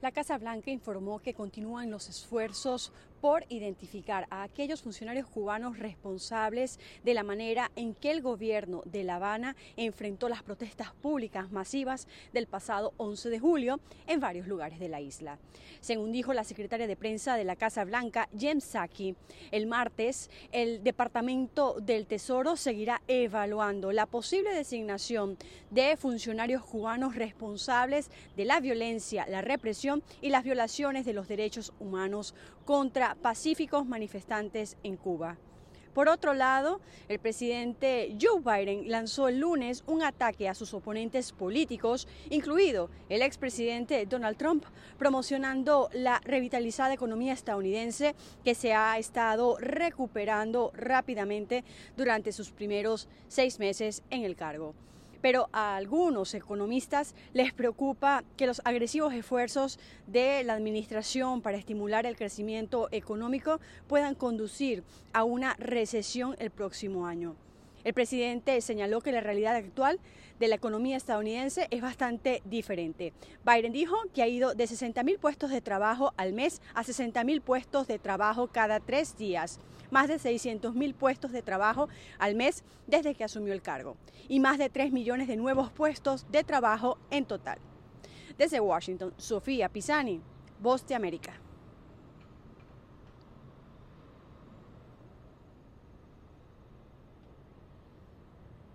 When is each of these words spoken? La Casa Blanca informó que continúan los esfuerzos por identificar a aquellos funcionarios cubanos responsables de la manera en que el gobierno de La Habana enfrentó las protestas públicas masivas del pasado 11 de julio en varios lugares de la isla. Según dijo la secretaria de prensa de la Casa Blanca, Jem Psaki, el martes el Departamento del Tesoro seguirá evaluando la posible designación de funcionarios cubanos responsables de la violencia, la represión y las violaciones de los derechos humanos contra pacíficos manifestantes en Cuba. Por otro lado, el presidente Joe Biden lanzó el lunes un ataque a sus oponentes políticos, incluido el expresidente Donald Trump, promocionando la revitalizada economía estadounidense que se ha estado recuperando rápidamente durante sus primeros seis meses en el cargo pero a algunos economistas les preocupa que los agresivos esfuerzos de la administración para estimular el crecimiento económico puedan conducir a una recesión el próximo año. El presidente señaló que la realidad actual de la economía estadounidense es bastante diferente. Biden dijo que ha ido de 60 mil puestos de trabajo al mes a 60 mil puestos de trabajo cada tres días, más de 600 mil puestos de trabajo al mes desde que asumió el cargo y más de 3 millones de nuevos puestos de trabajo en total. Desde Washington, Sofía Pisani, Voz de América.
La 0.00 0.12
Casa 0.12 0.38
Blanca 0.38 0.70
informó 0.70 1.18
que 1.18 1.34
continúan 1.34 1.90
los 1.90 2.08
esfuerzos 2.08 2.92
por 3.20 3.44
identificar 3.48 4.26
a 4.30 4.42
aquellos 4.42 4.82
funcionarios 4.82 5.26
cubanos 5.26 5.78
responsables 5.78 6.78
de 7.04 7.14
la 7.14 7.22
manera 7.22 7.70
en 7.76 7.94
que 7.94 8.10
el 8.10 8.22
gobierno 8.22 8.82
de 8.84 9.04
La 9.04 9.16
Habana 9.16 9.56
enfrentó 9.76 10.28
las 10.28 10.42
protestas 10.42 10.92
públicas 10.92 11.50
masivas 11.50 12.06
del 12.32 12.46
pasado 12.46 12.92
11 12.96 13.30
de 13.30 13.38
julio 13.38 13.80
en 14.06 14.20
varios 14.20 14.46
lugares 14.46 14.78
de 14.78 14.88
la 14.88 15.00
isla. 15.00 15.38
Según 15.80 16.12
dijo 16.12 16.32
la 16.32 16.44
secretaria 16.44 16.86
de 16.86 16.96
prensa 16.96 17.36
de 17.36 17.44
la 17.44 17.56
Casa 17.56 17.84
Blanca, 17.84 18.28
Jem 18.36 18.60
Psaki, 18.60 19.14
el 19.50 19.66
martes 19.66 20.30
el 20.52 20.82
Departamento 20.82 21.76
del 21.80 22.06
Tesoro 22.06 22.56
seguirá 22.56 23.02
evaluando 23.08 23.92
la 23.92 24.06
posible 24.06 24.54
designación 24.54 25.36
de 25.70 25.96
funcionarios 25.96 26.64
cubanos 26.64 27.14
responsables 27.14 28.10
de 28.36 28.44
la 28.44 28.60
violencia, 28.60 29.26
la 29.28 29.42
represión 29.42 30.02
y 30.20 30.30
las 30.30 30.44
violaciones 30.44 31.04
de 31.04 31.12
los 31.12 31.28
derechos 31.28 31.72
humanos 31.78 32.34
contra 32.64 33.07
pacíficos 33.16 33.86
manifestantes 33.86 34.76
en 34.82 34.96
Cuba. 34.96 35.38
Por 35.98 36.08
otro 36.08 36.32
lado, 36.32 36.80
el 37.08 37.18
presidente 37.18 38.16
Joe 38.20 38.40
Biden 38.40 38.88
lanzó 38.88 39.26
el 39.26 39.40
lunes 39.40 39.82
un 39.86 40.04
ataque 40.04 40.48
a 40.48 40.54
sus 40.54 40.72
oponentes 40.72 41.32
políticos, 41.32 42.06
incluido 42.30 42.88
el 43.08 43.20
expresidente 43.20 44.06
Donald 44.06 44.36
Trump, 44.36 44.64
promocionando 44.96 45.88
la 45.92 46.20
revitalizada 46.22 46.94
economía 46.94 47.32
estadounidense 47.32 48.14
que 48.44 48.54
se 48.54 48.74
ha 48.74 48.96
estado 48.96 49.56
recuperando 49.58 50.70
rápidamente 50.72 51.64
durante 51.96 52.30
sus 52.30 52.52
primeros 52.52 53.08
seis 53.26 53.58
meses 53.58 54.04
en 54.10 54.22
el 54.22 54.36
cargo 54.36 54.74
pero 55.20 55.48
a 55.52 55.76
algunos 55.76 56.34
economistas 56.34 57.14
les 57.32 57.52
preocupa 57.52 58.24
que 58.36 58.46
los 58.46 58.60
agresivos 58.64 59.12
esfuerzos 59.14 59.78
de 60.06 60.44
la 60.44 60.54
administración 60.54 61.42
para 61.42 61.56
estimular 61.56 62.06
el 62.06 62.16
crecimiento 62.16 62.88
económico 62.92 63.60
puedan 63.86 64.14
conducir 64.14 64.84
a 65.12 65.24
una 65.24 65.54
recesión 65.54 66.36
el 66.38 66.50
próximo 66.50 67.06
año. 67.06 67.36
El 67.84 67.94
presidente 67.94 68.60
señaló 68.60 69.00
que 69.00 69.12
la 69.12 69.20
realidad 69.20 69.54
actual 69.54 70.00
de 70.38 70.48
la 70.48 70.56
economía 70.56 70.96
estadounidense 70.96 71.68
es 71.70 71.80
bastante 71.80 72.42
diferente. 72.44 73.12
Biden 73.44 73.72
dijo 73.72 73.96
que 74.12 74.22
ha 74.22 74.28
ido 74.28 74.54
de 74.54 74.66
60 74.66 75.02
mil 75.04 75.18
puestos 75.18 75.50
de 75.50 75.60
trabajo 75.60 76.12
al 76.16 76.32
mes 76.32 76.60
a 76.74 76.84
60 76.84 77.22
mil 77.24 77.40
puestos 77.40 77.86
de 77.86 77.98
trabajo 77.98 78.48
cada 78.48 78.80
tres 78.80 79.16
días, 79.16 79.58
más 79.90 80.08
de 80.08 80.18
600 80.18 80.74
mil 80.74 80.94
puestos 80.94 81.32
de 81.32 81.42
trabajo 81.42 81.88
al 82.18 82.34
mes 82.34 82.64
desde 82.86 83.14
que 83.14 83.24
asumió 83.24 83.52
el 83.52 83.62
cargo 83.62 83.96
y 84.28 84.40
más 84.40 84.58
de 84.58 84.68
3 84.68 84.92
millones 84.92 85.28
de 85.28 85.36
nuevos 85.36 85.70
puestos 85.70 86.26
de 86.30 86.44
trabajo 86.44 86.98
en 87.10 87.24
total. 87.24 87.58
Desde 88.36 88.60
Washington, 88.60 89.14
Sofía 89.16 89.68
Pisani, 89.68 90.20
Voz 90.60 90.86
de 90.86 90.94
América. 90.94 91.32